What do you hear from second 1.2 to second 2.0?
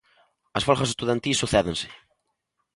sucédense.